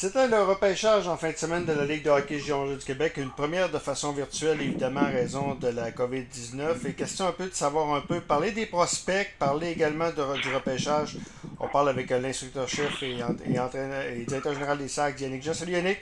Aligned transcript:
C'était 0.00 0.28
le 0.28 0.42
repêchage 0.42 1.06
en 1.08 1.18
fin 1.18 1.30
de 1.30 1.36
semaine 1.36 1.66
de 1.66 1.74
la 1.74 1.84
Ligue 1.84 2.04
de 2.04 2.08
hockey 2.08 2.38
junior 2.38 2.66
du 2.66 2.82
Québec. 2.82 3.18
Une 3.18 3.28
première 3.28 3.68
de 3.68 3.76
façon 3.76 4.12
virtuelle, 4.12 4.58
évidemment, 4.62 5.00
en 5.00 5.12
raison 5.12 5.54
de 5.56 5.68
la 5.68 5.90
COVID-19. 5.90 6.88
Et 6.88 6.94
question 6.94 7.28
un 7.28 7.32
peu 7.32 7.44
de 7.44 7.54
savoir 7.54 7.92
un 7.92 8.00
peu, 8.00 8.22
parler 8.22 8.50
des 8.52 8.64
prospects, 8.64 9.28
parler 9.38 9.68
également 9.68 10.08
de, 10.08 10.40
du 10.40 10.54
repêchage. 10.54 11.18
On 11.58 11.68
parle 11.68 11.90
avec 11.90 12.08
l'instructeur-chef 12.08 13.02
et, 13.02 13.18
et, 13.18 14.20
et, 14.22 14.24
directeur 14.24 14.54
général 14.54 14.78
des 14.78 14.88
SAC, 14.88 15.20
Yannick 15.20 15.42
Jean. 15.42 15.52
Salut 15.52 15.72
Yannick. 15.72 15.98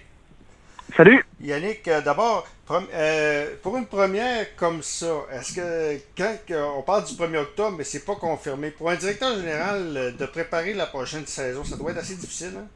Salut. 0.97 1.27
Yannick, 1.41 1.89
euh, 1.89 2.01
d'abord, 2.01 2.47
euh, 2.71 3.57
pour 3.65 3.79
une 3.79 3.87
première 3.87 4.55
comme 4.55 4.81
ça, 4.81 5.27
est-ce 5.33 5.55
que 5.57 6.01
quand 6.17 6.37
on 6.79 6.83
parle 6.83 7.05
du 7.05 7.15
1er 7.15 7.39
octobre, 7.39 7.75
mais 7.77 7.85
c'est 7.85 8.05
pas 8.05 8.15
confirmé, 8.15 8.71
pour 8.71 8.91
un 8.91 8.95
directeur 8.95 9.35
général 9.35 9.97
euh, 9.97 10.13
de 10.13 10.27
préparer 10.27 10.75
la 10.75 10.87
prochaine 10.87 11.27
saison, 11.27 11.65
ça 11.65 11.77
doit 11.77 11.91
être 11.91 11.99
assez 11.99 12.15
difficile, 12.15 12.53
hein? 12.57 12.69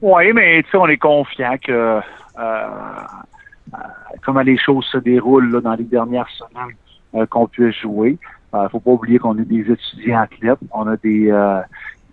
Oui, 0.00 0.32
mais 0.32 0.62
tu 0.62 0.70
sais, 0.70 0.76
on 0.76 0.86
est 0.86 0.96
confiant 0.96 1.56
que 1.58 1.72
euh, 1.72 2.00
euh, 2.38 3.78
comment 4.24 4.42
les 4.42 4.56
choses 4.56 4.84
se 4.86 4.98
déroulent 4.98 5.50
là, 5.50 5.60
dans 5.60 5.74
les 5.74 5.84
dernières 5.84 6.28
semaines 6.30 6.76
euh, 7.14 7.26
qu'on 7.26 7.48
puisse 7.48 7.74
jouer. 7.76 8.16
Il 8.54 8.68
faut 8.70 8.80
pas 8.80 8.92
oublier 8.92 9.18
qu'on 9.18 9.36
est 9.38 9.44
des 9.44 9.70
étudiants 9.70 10.20
athlètes. 10.20 10.58
On 10.72 10.86
a 10.86 10.96
des, 10.96 11.30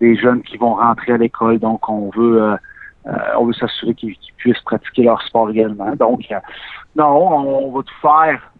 des 0.01 0.17
jeunes 0.17 0.41
qui 0.41 0.57
vont 0.57 0.75
rentrer 0.75 1.13
à 1.13 1.17
l'école, 1.17 1.59
donc 1.59 1.87
on 1.87 2.09
veut 2.09 2.57
on 3.37 3.45
veut 3.45 3.53
s'assurer 3.53 3.93
qu'ils 3.93 4.17
puissent 4.35 4.59
pratiquer 4.61 5.03
leur 5.03 5.21
sport 5.21 5.49
également. 5.49 5.95
Donc, 5.95 6.27
non, 6.93 7.07
on, 7.07 7.71
va 7.71 7.83
tout 7.83 8.01
faire 8.01 8.51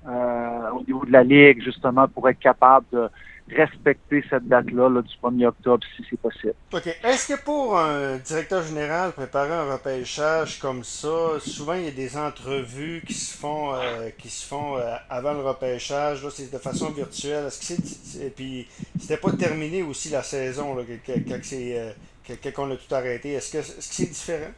au 0.74 0.84
niveau 0.88 1.04
de 1.06 1.12
la 1.12 1.24
Ligue, 1.24 1.62
justement, 1.64 2.08
pour 2.08 2.30
être 2.30 2.40
capable 2.40 2.86
de 2.94 3.10
respecter 3.52 4.24
cette 4.28 4.48
date-là 4.48 4.90
du 5.02 5.16
1er 5.22 5.48
octobre 5.48 5.84
si 5.96 6.04
c'est 6.10 6.20
possible. 6.20 6.56
OK. 6.74 6.88
Est-ce 7.04 7.34
que 7.34 7.44
pour 7.44 7.78
un 7.78 8.18
directeur 8.18 8.64
général 8.64 9.12
préparer 9.12 9.54
un 9.54 9.72
repêchage 9.72 10.60
comme 10.60 10.84
ça, 10.84 11.40
souvent 11.40 11.76
il 11.76 11.86
y 11.86 11.88
a 11.88 11.92
des 11.92 12.18
entrevues 12.18 13.04
qui 13.06 13.14
se 13.14 13.38
font 13.38 13.76
euh, 13.76 14.10
qui 14.18 14.30
se 14.30 14.48
font 14.48 14.78
euh, 14.78 14.96
avant 15.10 15.34
le 15.34 15.42
repêchage, 15.42 16.24
là, 16.24 16.30
c'est 16.32 16.52
de 16.52 16.58
façon 16.58 16.90
virtuelle. 16.90 17.46
Est-ce 17.46 17.60
que 17.60 17.82
c'est 17.82 18.26
et 18.26 18.30
puis 18.32 18.68
c'était 19.00 19.18
pas 19.18 19.32
terminé 19.32 19.84
aussi 19.84 20.10
la 20.10 20.24
saison 20.24 20.76
là, 20.76 20.82
quand 21.08 21.40
c'est 21.44 21.80
euh, 21.80 22.52
qu'on 22.56 22.72
a 22.72 22.76
tout 22.76 22.96
arrêté. 22.96 23.34
Est-ce 23.34 23.52
que 23.52 23.62
c'est 23.62 24.10
différent? 24.10 24.52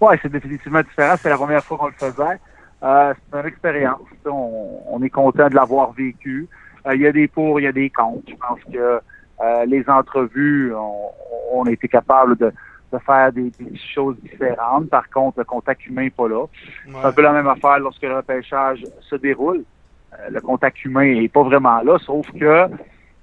Oui, 0.00 0.16
c'est 0.20 0.32
définitivement 0.32 0.82
différent. 0.82 1.14
C'est 1.22 1.28
la 1.28 1.36
première 1.36 1.62
fois 1.62 1.78
qu'on 1.78 1.86
le 1.86 1.92
faisait. 1.92 2.40
c'est 2.82 3.38
une 3.38 3.46
expérience. 3.46 4.00
On, 4.24 4.82
on 4.88 5.02
est 5.02 5.10
content 5.10 5.48
de 5.48 5.54
l'avoir 5.54 5.92
vécu. 5.92 6.48
Euh, 6.86 6.94
il 6.94 7.02
y 7.02 7.06
a 7.06 7.12
des 7.12 7.28
pour, 7.28 7.60
il 7.60 7.64
y 7.64 7.66
a 7.66 7.72
des 7.72 7.90
contre. 7.90 8.24
Je 8.28 8.34
pense 8.36 8.60
que 8.72 9.00
euh, 9.40 9.64
les 9.66 9.88
entrevues, 9.88 10.74
on, 10.74 11.10
on, 11.52 11.64
a 11.64 11.70
été 11.70 11.88
capable 11.88 12.36
de, 12.36 12.52
de 12.92 12.98
faire 12.98 13.32
des, 13.32 13.52
choses 13.94 14.16
différentes. 14.20 14.88
Par 14.90 15.08
contre, 15.10 15.38
le 15.38 15.44
contact 15.44 15.86
humain 15.86 16.04
n'est 16.04 16.10
pas 16.10 16.28
là. 16.28 16.46
C'est 16.86 17.06
un 17.06 17.12
peu 17.12 17.22
la 17.22 17.32
même 17.32 17.48
affaire 17.48 17.78
lorsque 17.78 18.02
le 18.02 18.16
repêchage 18.16 18.84
se 19.00 19.16
déroule. 19.16 19.64
Euh, 20.12 20.30
le 20.30 20.40
contact 20.40 20.84
humain 20.84 21.14
n'est 21.14 21.28
pas 21.28 21.42
vraiment 21.42 21.80
là, 21.82 21.98
sauf 22.04 22.26
que 22.32 22.66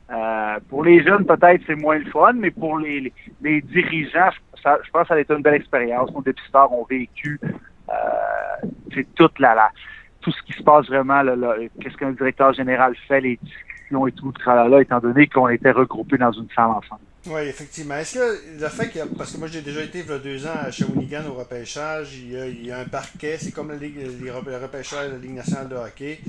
euh, 0.10 0.60
pour 0.70 0.86
les 0.86 1.04
jeunes, 1.04 1.26
peut-être 1.26 1.62
c'est 1.68 1.76
moins 1.76 1.98
le 1.98 2.06
fun, 2.06 2.34
mais 2.34 2.52
pour 2.52 2.80
les, 2.80 3.12
les, 3.42 3.62
dirigeants, 3.62 4.30
ça, 4.64 4.78
je 4.84 4.90
pense 4.90 5.02
que 5.04 5.08
ça 5.10 5.14
a 5.16 5.20
été 5.20 5.34
une 5.34 5.42
belle 5.42 5.56
expérience. 5.56 6.12
Nos 6.14 6.22
dépisteurs 6.22 6.72
ont 6.72 6.86
vécu 6.90 7.40
euh, 7.90 9.04
toute 9.16 9.38
la, 9.40 9.54
la, 9.54 9.70
tout 10.28 10.34
ce 10.34 10.44
qui 10.44 10.60
se 10.60 10.64
passe 10.64 10.88
vraiment, 10.88 11.24
qu'est-ce 11.82 11.96
qu'un 11.96 12.12
directeur 12.12 12.52
général 12.52 12.94
fait, 13.08 13.22
les 13.22 13.40
discussions 13.42 14.08
et 14.08 14.12
tout, 14.12 14.34
étant 14.82 15.00
donné 15.00 15.28
qu'on 15.28 15.48
était 15.48 15.72
regroupés 15.72 16.18
dans 16.18 16.34
une 16.34 16.50
salle 16.54 16.72
ensemble. 16.72 17.02
Oui, 17.28 17.42
effectivement. 17.48 17.96
Est-ce 17.96 18.16
que 18.16 18.62
le 18.62 18.68
fait 18.68 18.90
que, 18.90 19.08
parce 19.16 19.32
que 19.32 19.38
moi 19.38 19.48
j'ai 19.48 19.62
déjà 19.62 19.82
été 19.82 20.00
il 20.00 20.06
y 20.06 20.12
a 20.12 20.18
deux 20.18 20.46
ans 20.46 20.60
à 20.66 20.70
Shawinigan 20.70 21.22
au 21.30 21.34
repêchage, 21.34 22.18
il 22.18 22.66
y 22.66 22.72
a, 22.72 22.80
un 22.80 22.86
parquet, 22.86 23.38
c'est 23.40 23.54
comme 23.54 23.70
la 23.70 23.78
Ligue, 23.78 23.96
les, 23.98 24.30
le 24.30 24.58
repêchage 24.62 25.08
de 25.08 25.14
la 25.14 25.18
Ligue 25.18 25.36
nationale 25.36 25.70
de 25.70 25.76
hockey. 25.76 26.20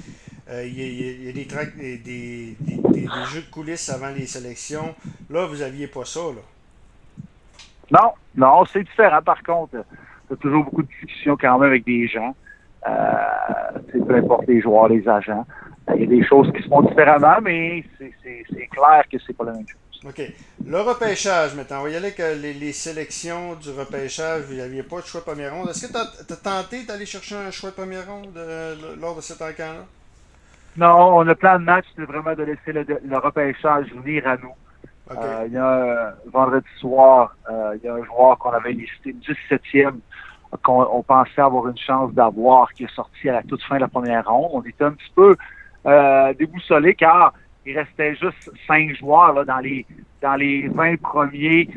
Euh, 0.48 0.64
il, 0.64 0.78
y 0.78 1.28
a, 1.28 1.32
des, 1.32 1.98
des, 1.98 2.56
des, 2.56 3.06
jeux 3.32 3.42
de 3.42 3.50
coulisses 3.50 3.88
avant 3.90 4.10
les 4.10 4.26
sélections. 4.26 4.94
Là, 5.28 5.44
vous 5.46 5.56
n'aviez 5.56 5.88
pas 5.88 6.04
ça, 6.04 6.20
là. 6.20 6.42
Non, 7.90 8.12
non, 8.36 8.64
c'est 8.64 8.84
différent 8.84 9.22
par 9.22 9.42
contre. 9.42 9.74
Il 9.74 10.30
y 10.30 10.34
a 10.34 10.36
toujours 10.36 10.64
beaucoup 10.64 10.82
de 10.82 10.88
discussions 10.88 11.36
quand 11.36 11.58
même 11.58 11.68
avec 11.68 11.84
des 11.84 12.06
gens. 12.06 12.34
Euh, 12.86 13.78
peu 14.06 14.14
importe 14.16 14.46
les 14.46 14.60
joueurs, 14.60 14.88
les 14.88 15.06
agents. 15.08 15.46
Il 15.94 16.02
y 16.02 16.04
a 16.04 16.06
des 16.06 16.24
choses 16.24 16.50
qui 16.52 16.62
se 16.62 16.68
font 16.68 16.82
différemment, 16.82 17.36
mais 17.42 17.82
c'est 17.98 18.66
clair 18.66 19.04
que 19.10 19.16
c'est 19.26 19.36
pas 19.36 19.44
la 19.44 19.52
même 19.52 19.66
chose. 19.66 19.80
OK. 20.06 20.22
Le 20.64 20.80
repêchage, 20.80 21.54
maintenant. 21.56 21.80
On 21.80 21.84
va 21.84 21.90
y 21.90 21.96
aller 21.96 22.14
avec 22.18 22.40
les, 22.40 22.72
sélections 22.72 23.54
du 23.54 23.70
repêchage. 23.70 24.42
Vous 24.42 24.54
n'aviez 24.54 24.82
pas 24.82 25.00
de 25.00 25.06
choix 25.06 25.20
de 25.20 25.26
première 25.26 25.54
ronde. 25.54 25.70
Est-ce 25.70 25.86
que 25.86 25.92
tu 25.92 26.32
as, 26.32 26.36
tenté 26.36 26.84
d'aller 26.84 27.06
chercher 27.06 27.36
un 27.36 27.50
choix 27.50 27.70
de 27.70 27.74
première 27.74 28.06
ronde 28.06 28.38
lors 29.00 29.16
de 29.16 29.20
cet 29.22 29.42
encan-là? 29.42 29.86
Non, 30.76 31.16
on 31.16 31.26
a 31.26 31.34
plein 31.34 31.58
de 31.58 31.64
match, 31.64 31.86
c'est 31.96 32.04
vraiment 32.04 32.34
de 32.34 32.44
laisser 32.44 32.72
le, 32.72 33.18
repêchage 33.18 33.86
venir 33.92 34.28
à 34.28 34.36
nous. 34.36 34.52
Euh, 35.10 35.44
il 35.46 35.54
y 35.54 35.56
a 35.56 36.14
vendredi 36.32 36.68
soir, 36.78 37.34
euh, 37.50 37.76
il 37.76 37.84
y 37.84 37.88
a 37.88 37.94
un 37.94 38.04
joueur 38.04 38.38
qu'on 38.38 38.50
avait 38.50 38.72
listé 38.72 39.12
17e 39.12 39.98
qu'on 40.62 41.02
pensait 41.06 41.40
avoir 41.40 41.68
une 41.68 41.78
chance 41.78 42.12
d'avoir, 42.12 42.72
qui 42.72 42.84
est 42.84 42.94
sorti 42.94 43.28
à 43.28 43.34
la 43.34 43.42
toute 43.42 43.62
fin 43.62 43.76
de 43.76 43.80
la 43.80 43.88
première 43.88 44.28
ronde. 44.28 44.50
On 44.52 44.62
était 44.62 44.84
un 44.84 44.92
petit 44.92 45.12
peu 45.14 45.36
euh, 45.86 46.32
déboussolé 46.34 46.94
car 46.94 47.32
il 47.66 47.78
restait 47.78 48.14
juste 48.14 48.50
cinq 48.66 48.94
joueurs 48.96 49.34
là, 49.34 49.44
dans 49.44 49.58
les 49.58 49.84
dans 50.22 50.34
les 50.36 50.68
20 50.68 51.00
premiers. 51.00 51.68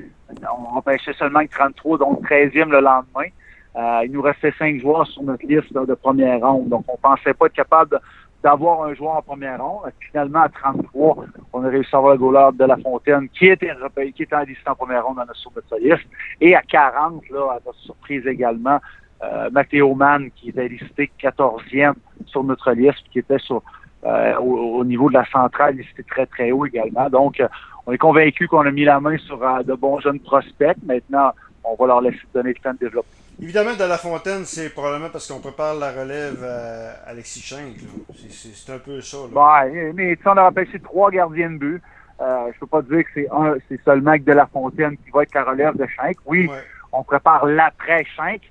On 0.42 0.78
empêchait 0.78 1.14
seulement 1.14 1.46
33, 1.46 1.98
donc 1.98 2.28
13e 2.28 2.70
le 2.70 2.80
lendemain. 2.80 3.30
Euh, 3.76 4.02
il 4.06 4.12
nous 4.12 4.22
restait 4.22 4.54
cinq 4.58 4.80
joueurs 4.80 5.08
sur 5.08 5.24
notre 5.24 5.46
liste 5.46 5.74
de 5.74 5.94
première 5.94 6.40
ronde. 6.42 6.70
Donc, 6.70 6.86
on 6.88 6.98
pensait 6.98 7.34
pas 7.34 7.46
être 7.46 7.54
capable 7.54 8.00
d'avoir 8.44 8.84
un 8.84 8.94
joueur 8.94 9.18
en 9.18 9.22
première 9.22 9.64
ronde. 9.64 9.92
Finalement, 10.00 10.42
à 10.42 10.50
33, 10.50 11.26
on 11.54 11.64
a 11.64 11.70
réussi 11.70 11.90
à 11.94 11.98
avoir 11.98 12.14
le 12.14 12.20
goaler 12.20 12.58
de 12.58 12.66
La 12.66 12.78
Fontaine 12.78 13.30
qui 13.30 13.48
était, 13.48 13.72
qui 14.16 14.24
était 14.24 14.36
en 14.36 14.42
liste 14.42 14.68
en 14.68 14.76
première 14.76 15.06
ronde 15.06 15.18
dans 15.18 15.26
notre, 15.26 15.40
sur 15.40 15.52
notre 15.56 15.78
liste. 15.78 16.08
Et 16.40 16.56
à 16.56 16.62
40, 16.62 17.30
là, 17.30 17.52
à 17.52 17.60
notre 17.66 17.80
surprise 17.80 18.26
également, 18.26 18.80
euh, 19.24 19.50
Mathéo 19.52 19.94
Mann 19.94 20.32
qui 20.32 20.50
était 20.50 20.68
listé 20.68 21.12
14e 21.22 21.94
sur 22.26 22.44
notre 22.44 22.72
liste, 22.72 23.04
qui 23.12 23.20
était 23.20 23.38
sur 23.40 23.62
euh, 24.04 24.36
au, 24.38 24.84
niveau 24.84 25.10
de 25.10 25.14
la 25.14 25.26
centrale, 25.26 25.76
listé 25.76 26.04
très, 26.04 26.26
très 26.26 26.52
haut 26.52 26.66
également. 26.66 27.08
Donc, 27.10 27.40
euh, 27.40 27.48
on 27.86 27.92
est 27.92 28.00
convaincu 28.00 28.48
qu'on 28.48 28.66
a 28.66 28.72
mis 28.72 28.84
la 28.84 29.00
main 29.00 29.16
sur 29.20 29.44
euh, 29.44 29.62
de 29.62 29.74
bons 29.74 30.00
jeunes 30.00 30.20
prospects. 30.20 30.78
Maintenant, 30.84 31.32
on 31.64 31.76
va 31.76 31.86
leur 31.86 32.02
laisser 32.02 32.22
donner 32.34 32.50
le 32.50 32.56
temps 32.56 32.74
de 32.74 32.80
développer. 32.80 33.10
Évidemment, 33.42 33.74
de 33.74 33.84
la 33.84 33.98
Fontaine, 33.98 34.46
c'est 34.46 34.70
probablement 34.70 35.10
parce 35.10 35.28
qu'on 35.28 35.40
prépare 35.40 35.74
la 35.74 35.92
relève 35.92 36.44
à 36.44 37.10
Alexis 37.10 37.42
Schenck. 37.42 37.76
C'est 38.14 38.72
un 38.72 38.78
peu 38.78 39.02
ça. 39.02 39.18
Là. 39.34 39.64
Ouais, 39.64 39.92
mais 39.94 40.16
on 40.26 40.38
a 40.38 40.46
repêché 40.46 40.80
trois 40.80 41.10
gardiens 41.10 41.50
de 41.50 41.58
but. 41.58 41.82
Euh, 42.22 42.52
je 42.54 42.60
peux 42.60 42.68
pas 42.68 42.84
dire 42.84 43.04
que 43.04 43.10
c'est 43.16 43.28
un, 43.32 43.56
c'est 43.68 43.82
seulement 43.84 44.14
que 44.14 44.24
de 44.24 44.34
la 44.34 44.46
Fontaine 44.46 44.96
qui 44.96 45.10
va 45.12 45.24
être 45.24 45.34
la 45.34 45.44
relève 45.44 45.76
de 45.76 45.88
Schenck. 45.88 46.18
Oui, 46.26 46.48
on 46.92 47.04
prépare 47.04 47.48
l'après 47.48 48.06
Schenck, 48.16 48.42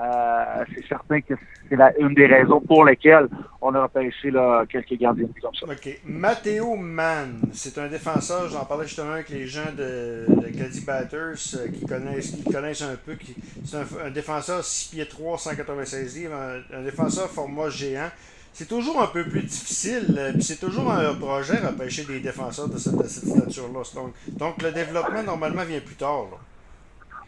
euh, 0.00 0.64
c'est 0.74 0.86
certain 0.86 1.20
que 1.20 1.34
c'est 1.68 1.76
une 1.98 2.14
des 2.14 2.26
raisons 2.26 2.60
pour 2.60 2.84
lesquelles 2.84 3.28
on 3.60 3.74
a 3.74 3.82
repêché 3.82 4.30
là, 4.30 4.64
quelques 4.68 4.94
gardiens 4.94 5.26
comme 5.42 5.54
ça. 5.54 5.66
OK. 5.66 6.00
Matteo 6.04 6.76
Mann, 6.76 7.40
c'est 7.52 7.78
un 7.78 7.88
défenseur, 7.88 8.48
j'en 8.48 8.64
parlais 8.64 8.86
justement 8.86 9.12
avec 9.12 9.28
les 9.28 9.46
gens 9.46 9.72
de, 9.76 10.24
de 10.28 10.86
Batters 10.86 11.34
euh, 11.56 11.68
qui, 11.68 11.84
connaissent, 11.84 12.30
qui 12.30 12.44
connaissent 12.44 12.82
un 12.82 12.94
peu. 12.94 13.16
c'est 13.64 13.76
un, 13.76 14.10
défenseur 14.10 14.62
6 14.62 14.94
pieds 14.94 15.08
3, 15.08 15.36
196 15.36 16.16
livres, 16.16 16.34
un, 16.72 16.82
défenseur 16.82 17.28
format 17.28 17.68
géant. 17.68 18.10
C'est 18.52 18.68
toujours 18.68 19.02
un 19.02 19.08
peu 19.08 19.24
plus 19.24 19.42
difficile, 19.42 20.14
euh, 20.16 20.32
puis 20.32 20.42
c'est 20.42 20.60
toujours 20.60 20.90
un 20.90 21.14
projet 21.14 21.58
repêcher 21.58 22.04
des 22.04 22.20
défenseurs 22.20 22.68
de 22.68 22.78
cette, 22.78 23.04
stature-là. 23.04 23.82
Donc, 23.94 24.14
donc, 24.28 24.62
le 24.62 24.70
développement, 24.72 25.22
normalement, 25.24 25.64
vient 25.64 25.80
plus 25.80 25.96
tard. 25.96 26.26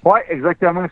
Oui, 0.05 0.21
exactement. 0.29 0.87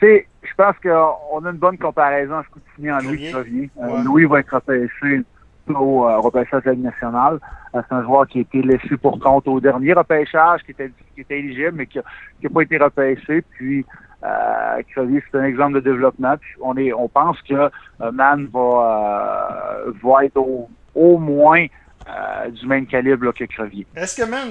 Sais, 0.00 0.26
je 0.42 0.54
pense 0.56 0.76
qu'on 0.82 1.44
a 1.44 1.50
une 1.50 1.56
bonne 1.56 1.78
comparaison 1.78 2.42
ce 2.42 2.46
Chicoutimi 2.46 2.90
en 2.90 2.98
Louis 2.98 3.30
Crevier. 3.30 3.70
Euh, 3.82 4.02
Louis 4.04 4.24
va 4.24 4.40
être 4.40 4.54
repêché 4.54 5.22
au 5.68 6.06
euh, 6.06 6.18
repêchage 6.18 6.62
de 6.64 6.70
la 6.70 6.76
nationale. 6.76 7.38
Euh, 7.74 7.82
c'est 7.88 7.94
un 7.94 8.02
joueur 8.02 8.26
qui 8.26 8.38
a 8.38 8.40
été 8.42 8.62
laissé 8.62 8.96
pour 8.96 9.18
compte 9.18 9.46
au 9.48 9.60
dernier 9.60 9.92
repêchage, 9.92 10.62
qui 10.64 10.72
était, 10.72 10.90
qui 11.14 11.20
était 11.20 11.38
éligible, 11.38 11.72
mais 11.74 11.86
qui 11.86 11.98
n'a 11.98 12.50
pas 12.50 12.62
été 12.62 12.78
repêché. 12.78 13.42
Puis 13.42 13.84
euh, 14.24 14.82
Crevier, 14.92 15.22
c'est 15.30 15.38
un 15.38 15.44
exemple 15.44 15.74
de 15.74 15.80
développement. 15.80 16.36
Puis 16.38 16.54
on 16.60 16.76
est, 16.76 16.92
on 16.92 17.08
pense 17.08 17.40
que 17.42 17.54
euh, 17.54 18.12
Man 18.12 18.48
va, 18.52 19.78
va 20.02 20.24
être 20.24 20.36
au, 20.36 20.68
au 20.94 21.18
moins 21.18 21.66
euh, 22.08 22.50
du 22.50 22.66
même 22.66 22.86
calibre 22.86 23.32
que 23.32 23.44
Crevier. 23.44 23.86
Est-ce 23.94 24.16
que 24.16 24.22
même, 24.22 24.50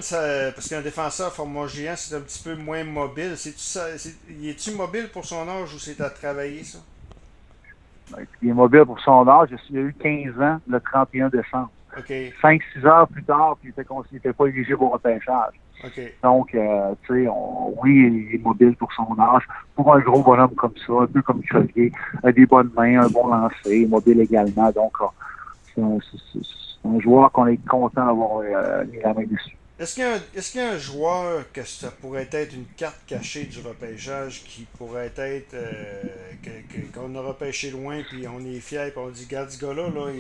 parce 0.54 0.70
qu'un 0.70 0.82
défenseur 0.82 1.34
format 1.34 1.68
géant, 1.68 1.96
c'est 1.96 2.16
un 2.16 2.22
petit 2.22 2.44
peu 2.44 2.56
moins 2.56 2.84
mobile, 2.84 3.34
c'est-tu 3.36 3.80
est-tu 4.48 4.72
mobile 4.72 5.10
pour 5.12 5.26
son 5.26 5.48
âge 5.48 5.74
ou 5.74 5.80
c'est 5.80 6.00
à 6.02 6.10
travailler 6.10 6.64
ça? 6.64 6.80
Ben, 8.12 8.26
il 8.42 8.50
est 8.50 8.54
mobile 8.54 8.86
pour 8.86 9.00
son 9.00 9.28
âge. 9.28 9.50
Il 9.70 9.78
a 9.78 9.82
eu 9.82 9.96
15 10.00 10.42
ans 10.42 10.60
le 10.68 10.80
31 10.80 11.30
décembre. 11.30 11.72
5-6 11.98 12.86
heures 12.86 13.08
plus 13.08 13.24
tard, 13.24 13.58
puis 13.60 13.74
il 13.76 14.14
n'était 14.14 14.34
pas 14.34 14.46
éligible 14.46 14.84
au 14.84 14.90
repêchage. 14.90 15.54
Donc, 16.24 16.54
euh, 16.54 16.94
tu 17.08 17.24
sais, 17.24 17.30
oui, 17.82 18.28
il 18.30 18.36
est 18.36 18.44
mobile 18.44 18.76
pour 18.76 18.92
son 18.94 19.16
âge. 19.20 19.44
Pour 19.76 19.94
un 19.96 20.00
gros 20.00 20.22
bonhomme 20.22 20.54
comme 20.56 20.74
ça, 20.86 20.94
un 20.94 21.08
peu 21.08 21.24
comme 21.24 21.42
Crevier, 21.42 21.92
a 22.24 22.32
des 22.32 22.46
bonnes 22.46 22.72
mains, 22.76 23.02
un 23.02 23.10
bon 23.10 23.28
lancer, 23.28 23.88
mobile 23.88 24.22
également. 24.22 24.72
Donc, 24.72 24.94
c'est 25.74 25.82
un, 26.96 27.00
joueur 27.00 27.32
qu'on 27.32 27.48
est 27.48 27.66
content 27.68 28.06
d'avoir 28.06 28.40
euh, 28.40 28.86
mis 28.86 29.00
la 29.00 29.14
main 29.14 29.24
dessus. 29.24 29.58
Est-ce 29.80 29.94
qu'il 29.94 30.60
y, 30.62 30.66
a 30.66 30.72
un 30.72 30.78
joueur 30.80 31.52
que 31.54 31.64
ça 31.64 31.92
pourrait 31.92 32.28
être 32.32 32.56
une 32.56 32.66
carte 32.76 33.00
cachée 33.06 33.44
du 33.44 33.60
repêchage 33.60 34.44
qui 34.44 34.66
pourrait 34.76 35.12
être 35.16 35.54
euh, 35.54 36.02
qu'on 36.96 37.14
a 37.14 37.22
repêché 37.22 37.70
loin 37.70 38.02
puis 38.10 38.26
on 38.28 38.40
est 38.40 38.60
fier 38.60 38.90
puis 38.90 39.00
on 39.00 39.10
dit 39.10 39.26
regarde 39.26 39.52
ce 39.52 39.64
gars-là, 39.64 39.90
là, 39.90 40.12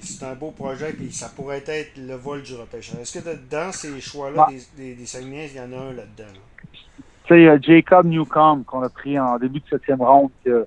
c'est 0.00 0.24
un 0.24 0.34
beau 0.34 0.50
projet 0.52 0.94
puis 0.94 1.12
ça 1.12 1.28
pourrait 1.28 1.62
être 1.66 1.98
le 1.98 2.14
vol 2.14 2.40
du 2.40 2.54
repêchage. 2.54 3.00
Est-ce 3.02 3.18
que 3.18 3.36
dans 3.50 3.70
ces 3.70 4.00
choix-là 4.00 4.48
des, 4.48 4.94
des, 4.94 4.94
des 4.94 5.20
il 5.20 5.56
y 5.56 5.60
en 5.60 5.72
a 5.74 5.76
un 5.76 5.92
là-dedans? 5.92 6.32
Tu 7.24 7.34
sais, 7.34 7.60
Jacob 7.60 8.06
Newcomb 8.06 8.62
qu'on 8.62 8.82
a 8.82 8.88
pris 8.88 9.18
en 9.18 9.38
début 9.38 9.60
de 9.60 9.68
septième 9.68 10.00
ronde, 10.00 10.30
que, 10.42 10.64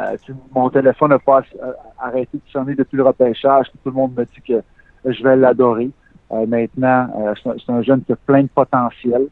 euh, 0.00 0.16
mon 0.54 0.70
téléphone 0.70 1.10
n'a 1.10 1.18
pas 1.18 1.42
euh, 1.62 1.72
arrêté 1.98 2.38
de 2.38 2.50
sonner 2.50 2.74
depuis 2.74 2.96
le 2.96 3.04
repêchage, 3.04 3.66
tout 3.70 3.90
le 3.90 3.92
monde 3.92 4.16
me 4.16 4.24
dit 4.24 4.40
que 4.46 4.62
je 5.04 5.22
vais 5.22 5.36
l'adorer. 5.36 5.90
Euh, 6.32 6.46
maintenant, 6.46 7.34
c'est 7.42 7.70
un, 7.70 7.82
jeune 7.82 8.02
qui 8.02 8.12
a 8.12 8.16
plein 8.16 8.42
de 8.42 8.48
potentiel. 8.48 9.28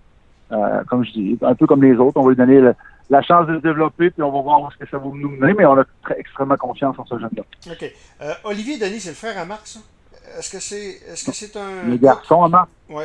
Comme 0.88 1.02
je 1.02 1.12
dis, 1.12 1.38
un 1.40 1.54
peu 1.54 1.66
comme 1.66 1.82
les 1.82 1.96
autres, 1.96 2.18
on 2.18 2.24
va 2.24 2.30
lui 2.30 2.36
donner 2.36 2.60
la 3.08 3.22
chance 3.22 3.46
de 3.46 3.56
se 3.56 3.62
développer, 3.62 4.10
puis 4.10 4.22
on 4.22 4.30
va 4.30 4.42
voir 4.42 4.60
où 4.60 4.70
ce 4.70 4.76
que 4.76 4.86
ça 4.86 4.98
va 4.98 5.06
nous 5.06 5.30
mener, 5.30 5.54
mais 5.54 5.64
on 5.64 5.78
a 5.78 5.84
très, 6.02 6.20
extrêmement 6.20 6.58
confiance 6.58 6.98
en 6.98 7.06
ce 7.06 7.18
jeune-là. 7.18 7.42
OK. 7.70 7.92
Olivier 8.44 8.78
Denis, 8.78 9.00
c'est 9.00 9.10
le 9.10 9.14
frère 9.14 9.38
à 9.38 9.46
Marc, 9.46 9.66
ça? 9.66 9.80
Est-ce 10.38 10.50
que 10.50 10.60
c'est 10.60 11.00
est-ce 11.10 11.24
que 11.24 11.32
c'est 11.32 11.56
un. 11.56 11.84
Le 11.84 11.96
garçon 11.96 12.42
à 12.44 12.48
Marc? 12.48 12.68
Oui, 12.88 13.04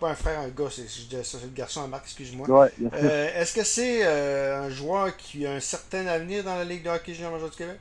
pas 0.00 0.10
un 0.10 0.14
frère, 0.14 0.40
un 0.40 0.48
gars, 0.48 0.70
c'est, 0.70 0.88
c'est 0.88 1.42
le 1.42 1.54
garçon 1.54 1.84
à 1.84 1.86
Marc, 1.86 2.04
excuse-moi. 2.04 2.48
Ouais, 2.48 2.68
est-ce 3.36 3.54
que 3.54 3.64
c'est 3.64 4.04
un 4.04 4.70
joueur 4.70 5.16
qui 5.16 5.46
a 5.46 5.52
un 5.52 5.60
certain 5.60 6.06
avenir 6.06 6.42
dans 6.42 6.54
la 6.54 6.64
Ligue 6.64 6.84
de 6.84 6.90
hockey 6.90 7.14
junior 7.14 7.32
major 7.32 7.50
du 7.50 7.56
Québec? 7.56 7.78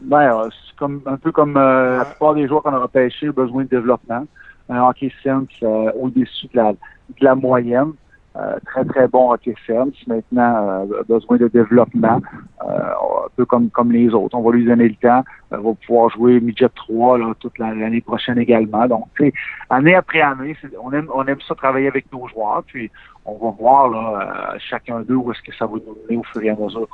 Ben, 0.00 0.48
c'est 0.50 0.76
comme, 0.76 1.02
un 1.06 1.16
peu 1.16 1.32
comme 1.32 1.54
la 1.54 2.04
plupart 2.04 2.34
des 2.34 2.48
joueurs 2.48 2.62
qu'on 2.62 2.74
a 2.74 2.78
repêchés, 2.78 3.30
besoin 3.30 3.64
de 3.64 3.68
développement 3.68 4.26
un 4.68 4.80
hockey 4.82 5.12
euh, 5.26 5.92
au-dessus 5.92 6.46
de 6.48 6.56
la, 6.56 6.72
de 6.72 6.78
la 7.20 7.34
moyenne. 7.34 7.92
Euh, 8.36 8.58
très, 8.66 8.84
très 8.84 9.06
bon 9.06 9.30
hockey 9.30 9.54
sense. 9.64 9.94
Maintenant, 10.08 10.86
euh, 10.90 11.02
besoin 11.08 11.36
de 11.36 11.46
développement, 11.46 12.20
un 12.60 13.28
peu 13.36 13.44
comme, 13.44 13.70
comme 13.70 13.92
les 13.92 14.08
autres. 14.12 14.36
On 14.36 14.42
va 14.42 14.50
lui 14.52 14.64
donner 14.64 14.88
le 14.88 14.96
temps. 14.96 15.22
on 15.52 15.58
va 15.58 15.74
pouvoir 15.86 16.10
jouer 16.10 16.40
midget 16.40 16.68
3 16.74 17.18
là, 17.18 17.32
toute 17.38 17.56
l'année 17.58 18.00
prochaine 18.00 18.38
également. 18.38 18.88
Donc, 18.88 19.06
tu 19.16 19.26
sais, 19.26 19.32
année 19.70 19.94
après 19.94 20.20
année, 20.20 20.56
on 20.82 20.92
aime, 20.92 21.08
on 21.14 21.24
aime 21.26 21.40
ça 21.46 21.54
travailler 21.54 21.86
avec 21.86 22.12
nos 22.12 22.26
joueurs. 22.26 22.64
Puis, 22.66 22.90
on 23.24 23.34
va 23.34 23.50
voir 23.56 23.88
là, 23.88 24.54
chacun 24.58 25.00
d'eux 25.00 25.14
où 25.14 25.30
est-ce 25.30 25.42
que 25.42 25.54
ça 25.56 25.66
va 25.66 25.74
nous 25.74 25.96
mener 26.08 26.18
au 26.18 26.24
fur 26.24 26.42
et 26.42 26.50
à 26.50 26.56
mesure 26.56 26.88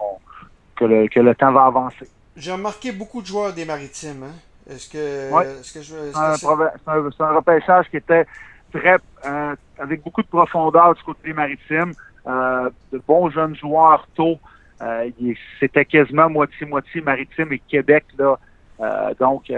que, 0.76 0.84
le, 0.84 1.08
que 1.08 1.20
le 1.20 1.34
temps 1.34 1.52
va 1.52 1.64
avancer. 1.64 2.06
J'ai 2.36 2.52
remarqué 2.52 2.93
beaucoup 2.93 3.22
de 3.22 3.26
joueurs 3.26 3.52
des 3.52 3.64
maritimes. 3.64 4.25
Hein? 4.25 4.34
Est-ce 4.70 4.88
que, 4.88 5.32
oui. 5.32 5.44
est-ce 5.60 5.75
que 5.75 5.82
je. 5.82 5.94
c'est, 6.12 7.22
un, 7.22 7.32
repêchage 7.32 7.88
qui 7.90 7.96
était 7.96 8.26
très 8.72 8.98
euh, 9.26 9.56
avec 9.81 10.03
beaucoup 10.03 10.23
de 10.23 10.29
profondeur 10.29 10.94
du 10.94 11.03
côté 11.03 11.32
maritime. 11.32 11.93
Euh, 12.27 12.69
de 12.93 13.00
bons 13.06 13.31
jeunes 13.31 13.56
joueurs 13.56 14.06
tôt. 14.15 14.38
Euh, 14.82 15.11
c'était 15.59 15.85
quasiment 15.85 16.29
moitié-moitié 16.29 17.00
maritime 17.00 17.53
et 17.53 17.59
Québec. 17.61 18.05
là. 18.19 18.38
Euh, 18.81 19.15
donc, 19.19 19.50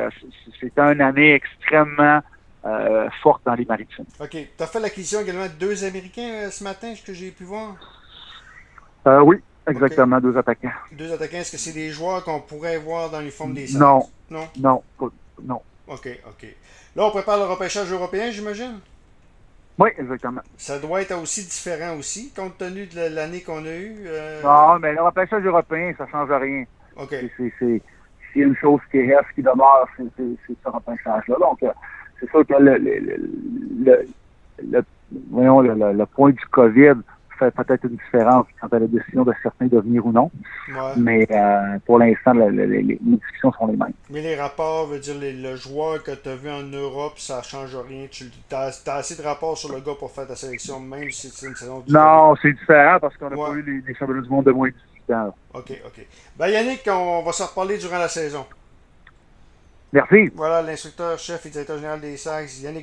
c'était 0.61 0.81
une 0.81 1.01
année 1.01 1.35
extrêmement 1.35 2.21
forte 3.23 3.43
dans 3.45 3.55
les 3.55 3.65
maritimes. 3.65 4.05
OK. 4.21 4.31
Tu 4.31 4.49
as 4.61 4.67
fait 4.67 4.81
l'acquisition 4.81 5.21
également 5.21 5.47
de 5.47 5.59
deux 5.59 5.85
Américains 5.85 6.49
ce 6.51 6.63
matin, 6.63 6.95
ce 6.95 7.03
que 7.03 7.13
j'ai 7.13 7.31
pu 7.31 7.45
voir? 7.45 7.75
oui, 9.25 9.39
Exactement, 9.67 10.21
deux 10.21 10.37
attaquants. 10.37 10.73
Deux 10.93 11.13
attaquants, 11.13 11.39
est-ce 11.39 11.53
que 11.53 11.59
c'est 11.59 11.73
des 11.73 11.91
joueurs 11.91 12.25
qu'on 12.25 12.41
pourrait 12.41 12.79
voir 12.79 13.11
dans 13.11 13.21
les 13.21 13.31
formes 13.31 13.55
des 13.55 13.73
Non. 13.75 14.09
Non? 14.31 14.49
Non. 14.59 14.83
Non. 15.43 15.61
OK, 15.87 16.09
OK. 16.27 16.47
Là, 16.97 17.07
on 17.07 17.11
prépare 17.11 17.39
le 17.39 17.45
repêchage 17.45 17.91
européen, 17.93 18.31
j'imagine? 18.31 18.81
Oui, 19.79 19.91
exactement. 19.99 20.43
Ça 20.57 20.79
doit 20.79 21.03
être 21.03 21.17
aussi 21.21 21.45
différent 21.45 21.97
aussi, 21.97 22.33
compte 22.35 22.59
tenu 22.59 22.87
de 22.87 23.15
l'année 23.15 23.43
qu'on 23.43 23.65
a 23.65 23.75
eue. 23.75 24.05
Euh... 24.07 24.43
Non, 24.43 24.79
mais 24.79 24.93
le 24.93 25.03
repêchage 25.03 25.45
européen, 25.45 25.93
ça 25.97 26.05
ne 26.05 26.11
change 26.11 26.31
rien. 26.31 26.65
OK. 26.97 27.15
C'est 27.39 28.41
une 28.41 28.57
chose 28.57 28.81
qui 28.91 29.01
reste, 29.13 29.29
qui 29.35 29.43
demeure, 29.43 29.87
c'est 29.97 30.05
ce 30.17 30.69
repêchage-là. 30.69 31.37
Donc, 31.39 31.63
euh, 31.63 31.73
c'est 32.19 32.31
sûr 32.31 32.47
que 32.47 32.55
le, 32.55 32.77
le, 32.79 32.99
le, 33.85 34.07
le, 34.71 34.85
voyons, 35.31 35.61
le, 35.61 36.07
point 36.07 36.31
du 36.31 36.45
COVID 36.51 36.95
peut-être 37.39 37.85
une 37.85 37.97
différence 37.97 38.47
quant 38.61 38.69
à 38.69 38.79
la 38.79 38.87
décision 38.87 39.25
de 39.25 39.33
certains 39.43 39.67
de 39.67 39.79
venir 39.79 40.05
ou 40.07 40.13
non. 40.13 40.31
Mais 40.97 41.27
euh, 41.31 41.79
pour 41.87 41.99
l'instant, 41.99 42.33
les, 42.33 42.99
discussions 43.01 43.53
sont 43.53 43.67
les 43.67 43.77
mêmes. 43.77 43.93
Mais 44.11 44.21
les 44.21 44.37
rapports, 44.37 44.87
veut 44.87 44.99
dire 44.99 45.15
le 45.19 45.57
joueur 45.57 46.03
que 46.03 46.13
tu 46.13 46.29
as 46.29 46.37
vu 46.37 46.51
en 46.51 46.63
Europe, 46.63 47.15
ça 47.17 47.39
ne 47.39 47.43
change 47.43 47.77
rien. 47.77 48.07
Tu 48.11 48.25
as, 48.53 48.83
assez 48.87 49.17
de 49.17 49.23
rapports 49.23 49.57
sur 49.57 49.73
le 49.73 49.81
gars 49.81 49.95
pour 49.99 50.11
faire 50.11 50.27
ta 50.27 50.37
sélection, 50.37 50.81
même 50.81 51.11
si 51.11 51.29
c'est 51.29 51.47
une 51.47 51.57
saison 51.57 51.83
Non, 51.89 52.35
c'est 52.41 52.53
différent 52.53 52.99
parce 53.01 53.17
qu'on 53.17 53.31
n'a 53.31 53.37
pas 53.37 53.53
eu 53.53 53.63
les, 53.63 53.81
les, 53.87 53.95
championnats 53.95 54.23
du 54.23 54.29
monde 54.29 54.47
de 54.47 54.53
moins 54.53 54.69
de 54.69 54.75
18 55.07 55.15
ans. 55.15 55.35
OK, 55.55 55.73
OK. 55.87 56.07
Ben 56.39 56.49
Yannick, 56.49 56.83
on 56.89 57.23
va 57.23 57.33
se 57.33 57.43
reparler 57.43 57.79
durant 57.79 57.99
la 57.99 58.09
saison. 58.09 58.45
Merci. 59.93 60.31
Voilà 60.35 60.63
l'instructeur 60.63 61.19
chef 61.19 61.45
et 61.45 61.51
directeur 61.51 61.77
général 61.77 62.01
des 62.01 62.17
Sags, 62.17 62.49
Yannick 62.63 62.81